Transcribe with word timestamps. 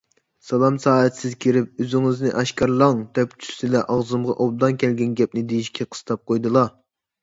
سالام 0.51 0.77
سائەتسىز 0.85 1.35
كىرىپ 1.45 1.83
«ئۆزىڭىزنى 1.85 2.33
ئاشكارىلاڭ» 2.41 3.05
دەپ 3.21 3.37
چۈشسىلە 3.45 3.85
ئاغزىمغا 3.87 4.41
ئوبدان 4.43 4.83
كەلگەن 4.85 5.17
گەپنى 5.25 5.49
دېيىشكە 5.55 5.93
قىستاپ 5.95 6.31
قويىدىلا. 6.31 6.71